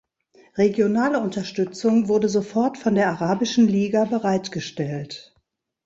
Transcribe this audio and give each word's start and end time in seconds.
Regionale 0.57 1.19
Unterstützung 1.19 2.07
wurde 2.07 2.27
sofort 2.27 2.75
von 2.79 2.95
der 2.95 3.09
Arabischen 3.09 3.67
Liga 3.67 4.05
bereitgestellt. 4.05 5.35